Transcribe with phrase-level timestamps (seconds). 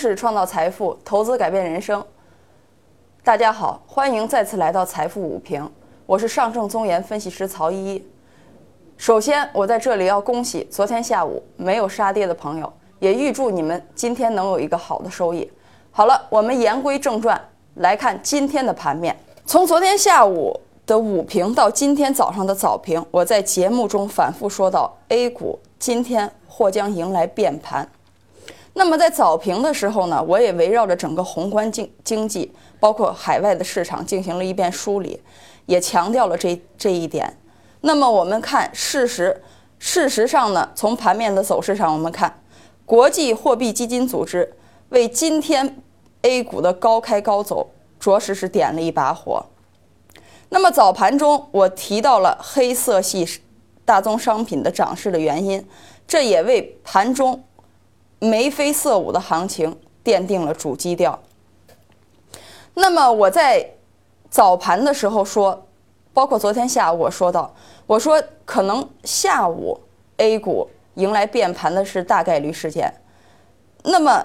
[0.00, 2.02] 识创造财富，投资改变人生。
[3.22, 5.70] 大家好，欢迎再次来到财富午评，
[6.06, 8.08] 我是上证综研分析师曹依依。
[8.96, 15.52] 首先，我在这里要恭喜昨天下午没有杀跌的朋友，也预祝你们今天能有一个好的收益。
[15.90, 17.38] 好了，我们言归正传，
[17.74, 19.14] 来看今天的盘面。
[19.44, 27.86] 从昨天下午的午评到今天早上的早评，我在节目中反复说到，A 股今天或将迎来变盘。
[28.80, 35.20] 那么在早评的时候呢，我也围绕着整个宏观经经济，包括海外的市场进行了一遍梳理，
[35.66, 37.36] 也强调了这这一点。
[37.82, 39.42] 那么我们看事实，
[39.78, 42.42] 事实上呢，从盘面的走势上，我们看
[42.86, 44.50] 国际货币基金组织
[44.88, 45.76] 为今天
[46.22, 49.44] A 股的高开高走，着实是点了一把火。
[50.48, 53.42] 那么早盘中我提到了黑色系
[53.84, 55.62] 大宗商品的涨势的原因，
[56.08, 57.44] 这也为盘中。
[58.20, 61.18] 眉飞色舞的行情奠定了主基调。
[62.74, 63.68] 那么我在
[64.30, 65.66] 早盘的时候说，
[66.12, 67.52] 包括昨天下午我说到，
[67.86, 69.80] 我说可能下午
[70.18, 72.94] A 股迎来变盘的是大概率事件。
[73.82, 74.24] 那么，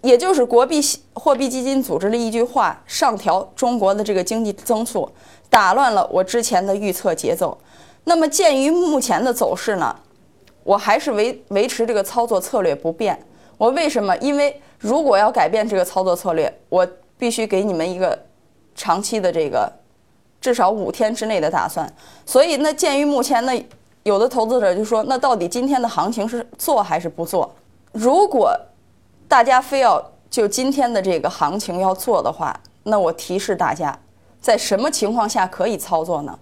[0.00, 0.80] 也就是国币
[1.14, 5.10] 货币基金组织的一句话，上调中国的这个经济增速，
[5.50, 7.58] 打乱了我之前的预测节奏。
[8.04, 9.94] 那么鉴于目前的走势呢？
[10.68, 13.18] 我还是维维持这个操作策略不变。
[13.56, 14.14] 我为什么？
[14.18, 18.26] 因为如果要改变这个操作策略，我必须给你们一个
[18.74, 19.72] 长期的这个
[20.42, 21.90] 至少五天之内的打算。
[22.26, 23.52] 所以，那鉴于目前呢，
[24.02, 27.50] 有的投资者就说，那到底今天的行情是做还是不做？
[27.92, 28.54] 如果
[29.26, 33.98] 大家非要就今天的这个行情要做的话，那我提示大家，
[34.38, 36.38] 在什么情况下可以操作呢？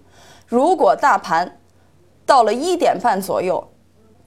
[0.47, 1.57] 如果大盘
[2.25, 3.65] 到了一点半左右。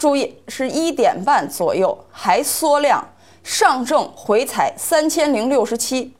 [0.00, 3.06] 注意，是一点半左右还缩量，
[3.44, 6.14] 上证回踩三千零六十七，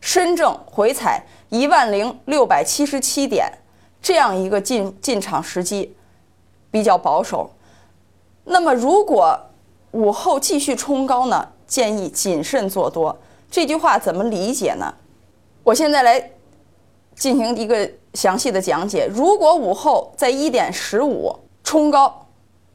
[0.00, 3.52] 深证回踩一万零六百七十七点，
[4.00, 5.94] 这样一个进进场时机
[6.70, 7.50] 比较保守。
[8.44, 9.38] 那么，如果
[9.90, 11.50] 午后继续冲高呢？
[11.66, 13.14] 建议谨慎做多。
[13.50, 14.94] 这句话怎么理解呢？
[15.62, 16.30] 我现在来
[17.14, 19.06] 进行一个详细的讲解。
[19.12, 22.26] 如果午后在一点十五冲高，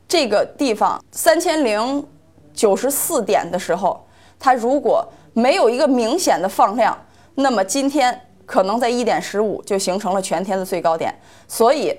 [0.07, 2.05] 这个地方三千零
[2.53, 4.05] 九十四点的时候，
[4.39, 5.03] 它如果
[5.33, 6.95] 没有一个明显的放量，
[7.33, 11.11] 那么今天可能在一点十五就形成了全天的最高点。
[11.47, 11.97] 所以，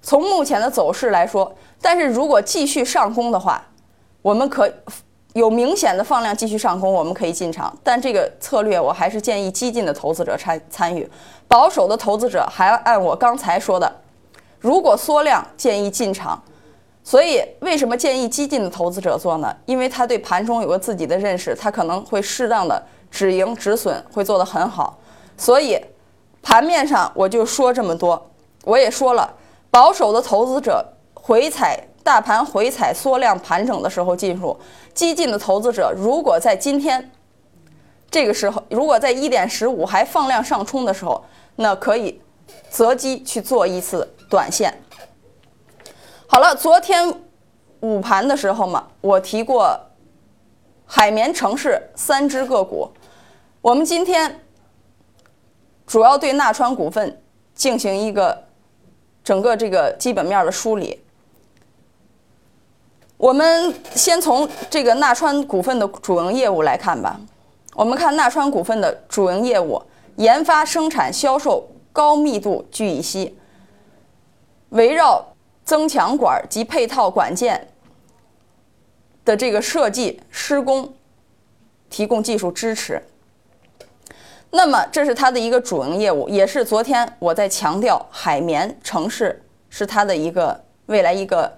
[0.00, 1.52] 从目前的走势来说，
[1.82, 3.60] 但是如果继续上攻的话，
[4.22, 4.72] 我们可
[5.32, 7.76] 有明显的放量继续上攻，我们可以进场。
[7.82, 11.10] 但这个策略我还是建议激进的投资者参参与，
[11.48, 13.92] 保守的投资者还按我刚才说的，
[14.60, 16.40] 如果缩量建议进场。
[17.08, 19.56] 所以，为什么建议激进的投资者做呢？
[19.64, 24.98] 因为他对盘中有个自己的认识，他可能会适当的止盈止损，会做得很好。
[25.36, 25.80] 所以，
[26.42, 28.20] 盘面上我就说这么多。
[28.64, 29.32] 我也说了，
[29.70, 30.84] 保守的投资者
[31.14, 34.58] 回踩大盘回踩缩量盘整的时候进入；
[34.92, 37.12] 激进的投资者如果在今天
[38.10, 41.24] 这个时候，如果在一点十五还放量上冲的时候，
[41.54, 42.20] 那可以
[42.68, 44.82] 择机去做一次短线。
[46.36, 47.10] 好了，昨天
[47.80, 49.74] 午盘的时候嘛，我提过
[50.84, 52.92] 海绵城市三只个股。
[53.62, 54.42] 我们今天
[55.86, 57.22] 主要对纳川股份
[57.54, 58.44] 进行一个
[59.24, 61.02] 整个这个基本面的梳理。
[63.16, 67.18] 我们先从这个纳川股份的主营业务来看吧。
[67.72, 69.82] 我们看纳川股份的主营业务：
[70.16, 73.34] 研发、生产、销售高密度聚乙烯，
[74.68, 75.26] 围绕。
[75.66, 77.68] 增强管及配套管件
[79.24, 80.94] 的这个设计施工，
[81.90, 83.02] 提供技术支持。
[84.50, 91.52] 那么，这是它的一个主营业务，也是昨天我在强调海绵城市是它的一个未来一个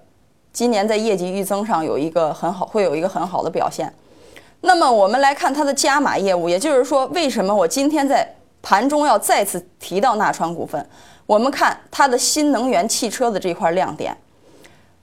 [0.55, 3.93] 今年在业绩预增上有一个很好，会有一个很好的表现。
[4.63, 8.27] 那么，我们来看它的加码业务，也就是说，为什么我今天在
[8.63, 10.85] 盘中要再次提到纳川股份？
[11.29, 14.17] 我们看它的新能源汽车的这块亮点。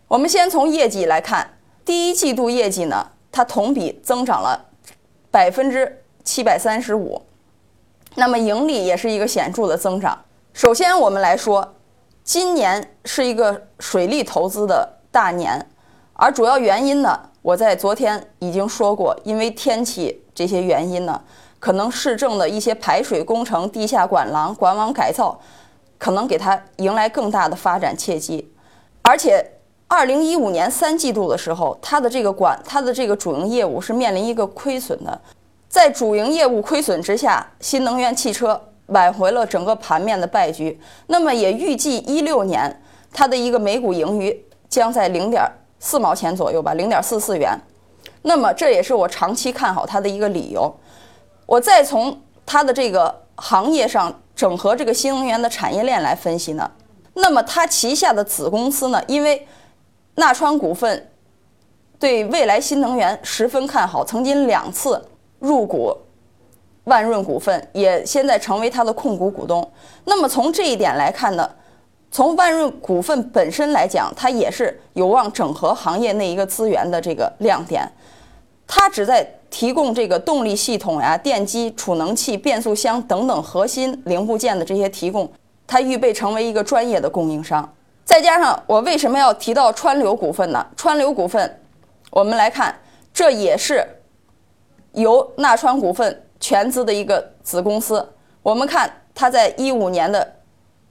[0.07, 1.47] 我们先从业绩来看，
[1.85, 4.59] 第一季度业绩呢，它同比增长了
[5.29, 7.21] 百分之七百三十五，
[8.15, 10.19] 那么盈利也是一个显著的增长。
[10.51, 11.75] 首先，我们来说，
[12.23, 15.63] 今年是一个水利投资的大年，
[16.13, 21.21] 而主要原因呢，我在昨天已经说过，因为天气这些原因呢，
[21.59, 25.39] 可能市政的一些排水工程、地下管廊、管网改造。
[25.97, 28.51] 可能给它迎来更大的发展契机，
[29.01, 29.43] 而且
[29.87, 35.21] 二零一五年三季度的时候，它的这个管它的这个主营业务是面临一个亏损的，
[35.69, 40.79] 在主营业务亏损之下，新能源汽车挽回了整个盘面的败局。
[41.07, 42.81] 那么也预计一六年
[43.13, 45.43] 它的一个每股盈余将在零点
[45.79, 47.57] 四毛钱左右吧，零点四四元。
[48.23, 50.73] 那么这也是我长期看好它的一个理由。
[51.45, 56.69] 我再从它的这个行业上整合这个新能源的产业链来分析呢，
[57.13, 59.47] 那么它旗下的子公司呢，因为
[60.15, 61.09] 纳川股份
[61.97, 65.01] 对未来新能源十分看好，曾经两次
[65.39, 65.97] 入股
[66.83, 69.71] 万润股份，也现在成为它的控股股东。
[70.03, 71.49] 那么从这一点来看呢，
[72.11, 77.89] 从万润股份本身来讲，它也是有望整合行业内一个资源的这个亮点。
[78.67, 85.31] 它只在提供这个动力系统呀、电机、储能器、变速箱等等核心零部件的这些提供，
[85.67, 87.73] 它预备成为一个专业的供应商。
[88.03, 90.65] 再加上我为什么要提到川流股份呢？
[90.75, 91.59] 川流股份，
[92.11, 92.75] 我们来看，
[93.13, 93.85] 这也是
[94.93, 98.07] 由纳川股份全资的一个子公司。
[98.43, 100.35] 我们看它在一五年的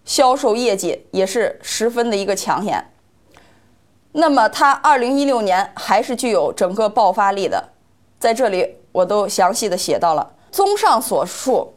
[0.04, 2.84] 销售业绩也是十分的一个抢眼。
[4.16, 7.62] 那么它二零一六年还是具有整个爆发力的，
[8.20, 10.30] 在这里我都详细的写到了。
[10.52, 11.74] 综上所述，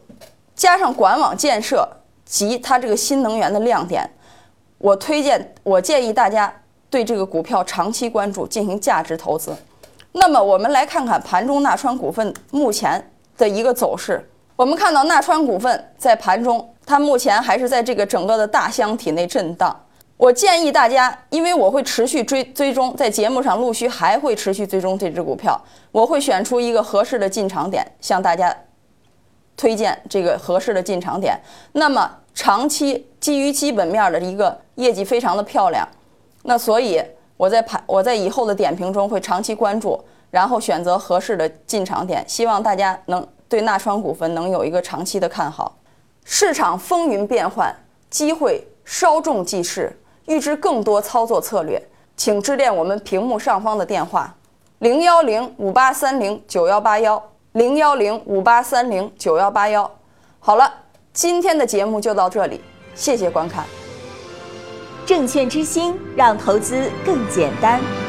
[0.54, 1.86] 加上管网建设
[2.24, 4.08] 及它这个新能源的亮点，
[4.78, 6.52] 我推荐我建议大家
[6.88, 9.52] 对这个股票长期关注，进行价值投资。
[10.12, 14.24] 那么我们来看看盘中纳川股份目前的一个走势。
[14.54, 19.76] 我们看到纳川股份在盘中，它目前还是在这个整个的大箱体内震荡。
[20.18, 25.58] 我建议大家，因为我会持续追追踪，在节目上陆续还会持续追踪这只股票，
[25.92, 28.54] 我会选出一个合适的进场点，向大家
[29.56, 31.40] 推荐这个合适的进场点。
[31.72, 35.86] 那么长期基于基本面的一个业绩非常的漂亮，
[36.42, 37.00] 那所以
[37.36, 42.24] 我在盘我在以后的点评中会长期关注，然后选择合适的进场点。
[42.26, 45.78] 希望大家能对纳川股份能有一个长期的看好。
[46.24, 47.72] 市场风云变幻，
[48.10, 49.96] 机会稍纵即逝。
[50.28, 51.82] 预知更多操作策略，
[52.14, 54.32] 请致电我们屏幕上方的电话：
[54.80, 57.20] 零幺零五八三零九幺八幺，
[57.52, 59.90] 零幺零五八三零九幺八幺。
[60.38, 60.70] 好了，
[61.14, 62.60] 今天的节目就到这里，
[62.94, 63.64] 谢谢观看。
[65.06, 68.07] 证券之星，让投资更简单。